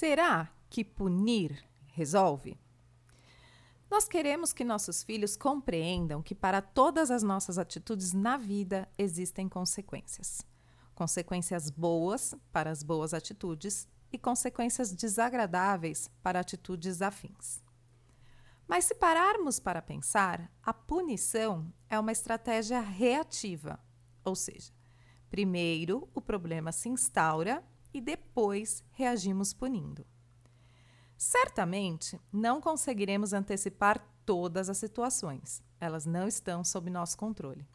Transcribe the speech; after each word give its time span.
Será 0.00 0.50
que 0.70 0.82
punir 0.82 1.62
resolve? 1.88 2.58
Nós 3.90 4.08
queremos 4.08 4.50
que 4.50 4.64
nossos 4.64 5.02
filhos 5.02 5.36
compreendam 5.36 6.22
que 6.22 6.34
para 6.34 6.62
todas 6.62 7.10
as 7.10 7.22
nossas 7.22 7.58
atitudes 7.58 8.14
na 8.14 8.38
vida 8.38 8.88
existem 8.96 9.46
consequências. 9.46 10.40
Consequências 10.94 11.68
boas 11.68 12.34
para 12.50 12.70
as 12.70 12.82
boas 12.82 13.12
atitudes 13.12 13.86
e 14.10 14.16
consequências 14.16 14.90
desagradáveis 14.90 16.10
para 16.22 16.40
atitudes 16.40 17.02
afins. 17.02 17.62
Mas 18.66 18.86
se 18.86 18.94
pararmos 18.94 19.60
para 19.60 19.82
pensar, 19.82 20.50
a 20.62 20.72
punição 20.72 21.70
é 21.90 22.00
uma 22.00 22.10
estratégia 22.10 22.80
reativa, 22.80 23.78
ou 24.24 24.34
seja, 24.34 24.72
primeiro 25.28 26.08
o 26.14 26.22
problema 26.22 26.72
se 26.72 26.88
instaura 26.88 27.62
e 27.92 28.00
depois 28.00 28.84
reagimos 28.92 29.52
punindo. 29.52 30.06
Certamente 31.16 32.20
não 32.32 32.60
conseguiremos 32.60 33.32
antecipar 33.32 34.02
todas 34.24 34.70
as 34.70 34.78
situações, 34.78 35.62
elas 35.78 36.06
não 36.06 36.26
estão 36.26 36.64
sob 36.64 36.88
nosso 36.88 37.18
controle. 37.18 37.66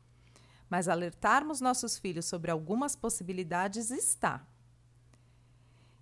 Mas 0.70 0.88
alertarmos 0.88 1.62
nossos 1.62 1.98
filhos 1.98 2.26
sobre 2.26 2.50
algumas 2.50 2.96
possibilidades 2.96 3.92
está. 3.92 4.48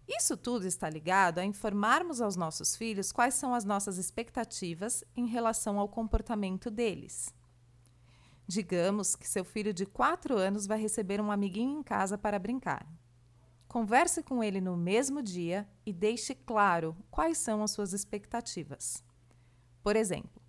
Isso 0.07 0.38
tudo 0.38 0.68
está 0.68 0.90
ligado 0.90 1.40
a 1.40 1.45
informarmos 1.45 2.21
aos 2.21 2.35
nossos 2.35 2.76
filhos 2.76 3.12
quais 3.12 3.34
são 3.34 3.54
as 3.54 3.63
nossas 3.63 3.98
expectativas 3.98 5.04
em 5.16 5.26
relação 5.26 5.80
ao 5.80 5.88
comportamento 5.88 6.70
deles. 6.70 7.34
Digamos 8.45 9.16
que 9.16 9.27
seu 9.27 9.45
filho 9.45 9.73
de 9.73 9.85
4 9.85 10.38
anos 10.38 10.68
vai 10.68 10.80
receber 10.80 11.21
um 11.21 11.32
amiguinho 11.32 11.80
em 11.80 11.84
casa 11.84 12.18
para 12.18 12.38
brincar. 12.38 12.85
Converse 13.73 14.22
com 14.22 14.44
ele 14.44 14.62
no 14.62 14.77
mesmo 14.77 15.20
dia 15.20 15.68
e 15.84 15.91
deixe 15.91 16.36
claro 16.36 16.95
quais 17.09 17.40
são 17.40 17.63
as 17.63 17.72
suas 17.72 17.91
expectativas. 17.91 19.04
Por 19.82 19.96
exemplo, 19.96 20.40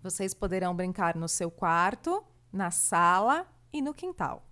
vocês 0.00 0.32
poderão 0.32 0.72
brincar 0.72 1.16
no 1.16 1.28
seu 1.28 1.50
quarto, 1.50 2.22
na 2.52 2.70
sala 2.70 3.52
e 3.72 3.82
no 3.82 3.92
quintal. 3.92 4.48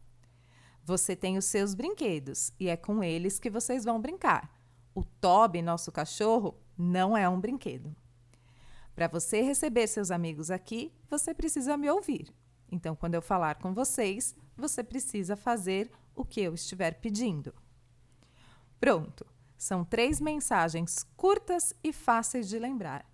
Você 0.82 1.14
tem 1.14 1.38
os 1.38 1.44
seus 1.44 1.72
brinquedos 1.72 2.52
e 2.58 2.68
é 2.68 2.76
com 2.76 3.00
eles 3.00 3.38
que 3.38 3.48
vocês 3.48 3.84
vão 3.84 4.00
brincar. 4.00 4.60
O 4.92 5.04
Toby, 5.04 5.62
nosso 5.62 5.92
cachorro, 5.92 6.58
não 6.76 7.16
é 7.16 7.28
um 7.28 7.40
brinquedo. 7.40 7.94
Para 8.92 9.06
você 9.06 9.40
receber 9.40 9.86
seus 9.86 10.10
amigos 10.10 10.50
aqui, 10.50 10.92
você 11.08 11.32
precisa 11.32 11.76
me 11.76 11.88
ouvir. 11.88 12.34
Então, 12.72 12.96
quando 12.96 13.14
eu 13.14 13.22
falar 13.22 13.54
com 13.54 13.72
vocês, 13.72 14.34
você 14.56 14.82
precisa 14.82 15.36
fazer 15.36 15.88
o 16.12 16.24
que 16.24 16.40
eu 16.40 16.54
estiver 16.54 16.94
pedindo. 16.94 17.54
Pronto! 18.80 19.26
São 19.56 19.84
três 19.84 20.20
mensagens 20.20 21.04
curtas 21.16 21.74
e 21.82 21.92
fáceis 21.92 22.48
de 22.48 22.58
lembrar 22.58 23.04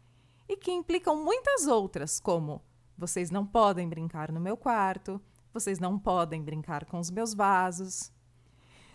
e 0.48 0.56
que 0.56 0.70
implicam 0.70 1.24
muitas 1.24 1.66
outras, 1.66 2.20
como: 2.20 2.62
vocês 2.96 3.30
não 3.30 3.46
podem 3.46 3.88
brincar 3.88 4.30
no 4.30 4.40
meu 4.40 4.56
quarto, 4.56 5.20
vocês 5.52 5.78
não 5.78 5.98
podem 5.98 6.42
brincar 6.42 6.84
com 6.84 6.98
os 6.98 7.10
meus 7.10 7.32
vasos. 7.32 8.12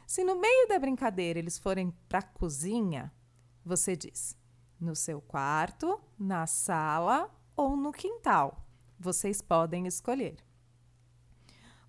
Se 0.06 0.24
no 0.24 0.36
meio 0.36 0.68
da 0.68 0.80
brincadeira 0.80 1.40
eles 1.40 1.58
forem 1.58 1.92
para 2.08 2.20
a 2.20 2.24
cozinha, 2.24 3.12
você 3.66 3.96
diz: 3.96 4.38
no 4.80 4.96
seu 4.96 5.22
quarto, 5.22 6.00
na 6.18 6.48
sala 6.48 7.30
ou 7.56 7.76
no 7.76 7.92
quintal. 7.92 8.66
Vocês 9.00 9.42
podem 9.42 9.88
escolher. 9.88 10.38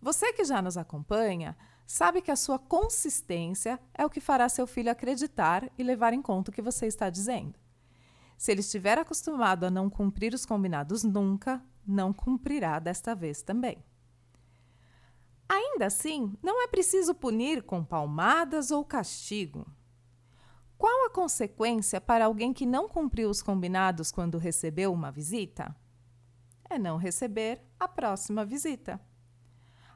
Você 0.00 0.33
que 0.33 0.44
já 0.44 0.62
nos 0.62 0.77
acompanha 0.77 1.56
sabe 1.91 2.22
que 2.22 2.30
a 2.30 2.36
sua 2.36 2.56
consistência 2.56 3.80
é 3.92 4.06
o 4.06 4.10
que 4.10 4.20
fará 4.20 4.48
seu 4.48 4.64
filho 4.64 4.92
acreditar 4.92 5.69
e 5.77 5.83
levar 5.83 6.12
em 6.12 6.22
conta 6.22 6.48
o 6.48 6.55
que 6.55 6.62
você 6.62 6.86
está 6.86 7.10
dizendo. 7.10 7.58
Se 8.38 8.52
ele 8.52 8.60
estiver 8.60 8.97
acostumado 8.97 9.64
a 9.64 9.70
não 9.72 9.91
cumprir 9.91 10.32
os 10.32 10.47
combinados 10.47 11.02
nunca, 11.02 11.60
não 11.84 12.12
cumprirá 12.12 12.78
desta 12.78 13.12
vez 13.12 13.42
também. 13.42 13.84
Ainda 15.48 15.87
assim, 15.87 16.32
não 16.41 16.62
é 16.62 16.69
preciso 16.69 17.12
punir 17.12 17.65
com 17.65 17.84
palmadas 17.84 18.70
ou 18.70 18.84
castigo. 18.84 19.66
Qual 20.78 21.06
a 21.06 21.10
consequência 21.10 22.00
para 22.00 22.26
alguém 22.26 22.53
que 22.53 22.65
não 22.65 22.88
cumpriu 22.88 23.28
os 23.28 23.42
combinados 23.42 24.12
quando 24.12 24.38
recebeu 24.38 24.92
uma 24.92 25.10
visita? 25.10 25.75
É 26.70 26.78
não 26.78 26.97
receber 26.97 27.60
a 27.81 27.88
próxima 27.88 28.44
visita. 28.44 29.00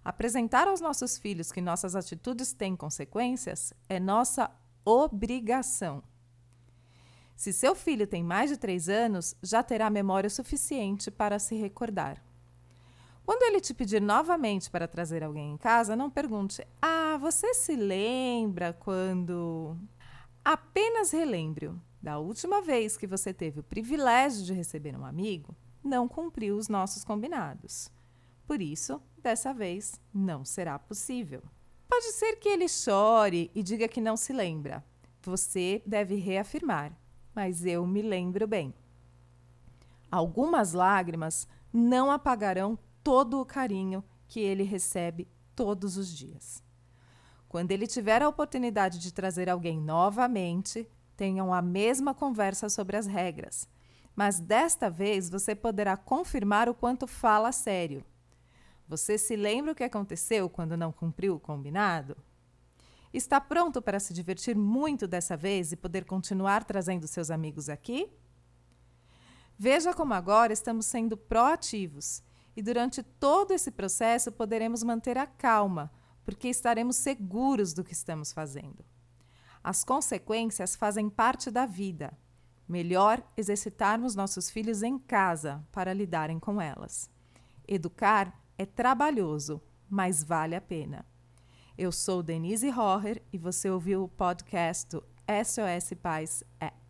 Apresentar 0.04 0.68
aos 0.68 0.82
nossos 0.82 1.16
filhos 1.16 1.50
que 1.50 1.62
nossas 1.62 1.96
atitudes 1.96 2.52
têm 2.52 2.76
consequências 2.76 3.72
é 3.88 3.98
nossa 3.98 4.50
obrigação. 4.84 6.02
Se 7.34 7.52
seu 7.52 7.74
filho 7.74 8.06
tem 8.06 8.22
mais 8.22 8.50
de 8.50 8.58
três 8.58 8.88
anos, 8.88 9.34
já 9.42 9.62
terá 9.62 9.88
memória 9.88 10.28
suficiente 10.28 11.10
para 11.10 11.38
se 11.38 11.54
recordar. 11.56 12.22
Quando 13.24 13.42
ele 13.44 13.60
te 13.60 13.72
pedir 13.72 14.02
novamente 14.02 14.70
para 14.70 14.86
trazer 14.86 15.24
alguém 15.24 15.52
em 15.52 15.56
casa, 15.56 15.96
não 15.96 16.10
pergunte: 16.10 16.66
Ah, 16.82 17.16
você 17.18 17.54
se 17.54 17.74
lembra 17.74 18.74
quando. 18.74 19.76
Apenas 20.44 21.10
relembre-o. 21.10 21.80
Da 22.02 22.18
última 22.18 22.60
vez 22.60 22.98
que 22.98 23.06
você 23.06 23.32
teve 23.32 23.60
o 23.60 23.64
privilégio 23.64 24.44
de 24.44 24.52
receber 24.52 24.94
um 24.94 25.06
amigo, 25.06 25.56
não 25.82 26.06
cumpriu 26.06 26.54
os 26.54 26.68
nossos 26.68 27.02
combinados. 27.02 27.90
Por 28.46 28.60
isso, 28.60 29.00
dessa 29.22 29.54
vez 29.54 30.00
não 30.12 30.44
será 30.44 30.78
possível. 30.78 31.42
Pode 31.88 32.12
ser 32.12 32.36
que 32.36 32.48
ele 32.48 32.68
chore 32.68 33.50
e 33.54 33.62
diga 33.62 33.88
que 33.88 34.00
não 34.00 34.16
se 34.16 34.32
lembra. 34.32 34.84
Você 35.22 35.82
deve 35.86 36.16
reafirmar, 36.16 36.92
mas 37.34 37.64
eu 37.64 37.86
me 37.86 38.02
lembro 38.02 38.46
bem. 38.46 38.74
Algumas 40.10 40.72
lágrimas 40.72 41.48
não 41.72 42.10
apagarão 42.10 42.78
todo 43.02 43.40
o 43.40 43.46
carinho 43.46 44.04
que 44.28 44.40
ele 44.40 44.62
recebe 44.62 45.26
todos 45.56 45.96
os 45.96 46.14
dias. 46.14 46.62
Quando 47.48 47.70
ele 47.70 47.86
tiver 47.86 48.22
a 48.22 48.28
oportunidade 48.28 48.98
de 48.98 49.12
trazer 49.12 49.48
alguém 49.48 49.80
novamente, 49.80 50.88
tenham 51.16 51.54
a 51.54 51.62
mesma 51.62 52.12
conversa 52.12 52.68
sobre 52.68 52.96
as 52.96 53.06
regras. 53.06 53.68
Mas 54.14 54.38
desta 54.38 54.90
vez 54.90 55.30
você 55.30 55.54
poderá 55.54 55.96
confirmar 55.96 56.68
o 56.68 56.74
quanto 56.74 57.06
fala 57.06 57.50
sério 57.52 58.04
você 58.86 59.16
se 59.16 59.34
lembra 59.36 59.72
o 59.72 59.74
que 59.74 59.84
aconteceu 59.84 60.48
quando 60.48 60.76
não 60.76 60.92
cumpriu 60.92 61.36
o 61.36 61.40
combinado? 61.40 62.16
Está 63.12 63.40
pronto 63.40 63.80
para 63.80 64.00
se 64.00 64.12
divertir 64.12 64.56
muito 64.56 65.06
dessa 65.06 65.36
vez 65.36 65.72
e 65.72 65.76
poder 65.76 66.04
continuar 66.04 66.64
trazendo 66.64 67.06
seus 67.06 67.30
amigos 67.30 67.68
aqui? 67.68 68.10
Veja 69.56 69.94
como 69.94 70.12
agora 70.12 70.52
estamos 70.52 70.86
sendo 70.86 71.16
proativos 71.16 72.22
e 72.56 72.62
durante 72.62 73.02
todo 73.02 73.52
esse 73.52 73.70
processo 73.70 74.32
poderemos 74.32 74.82
manter 74.82 75.16
a 75.16 75.26
calma, 75.26 75.92
porque 76.24 76.48
estaremos 76.48 76.96
seguros 76.96 77.72
do 77.72 77.84
que 77.84 77.92
estamos 77.92 78.32
fazendo. 78.32 78.84
As 79.62 79.84
consequências 79.84 80.76
fazem 80.76 81.08
parte 81.08 81.50
da 81.50 81.66
vida. 81.66 82.16
Melhor 82.68 83.22
exercitarmos 83.36 84.14
nossos 84.14 84.50
filhos 84.50 84.82
em 84.82 84.98
casa 84.98 85.64
para 85.70 85.92
lidarem 85.92 86.38
com 86.38 86.60
elas. 86.60 87.10
Educar 87.66 88.43
é 88.56 88.66
trabalhoso, 88.66 89.60
mas 89.88 90.22
vale 90.22 90.54
a 90.54 90.60
pena. 90.60 91.04
Eu 91.76 91.90
sou 91.90 92.22
Denise 92.22 92.70
Rohrer 92.70 93.22
e 93.32 93.38
você 93.38 93.68
ouviu 93.68 94.04
o 94.04 94.08
podcast 94.08 94.90
do 94.90 95.04
SOS 95.28 95.92
Pais 96.00 96.44
App. 96.60 96.83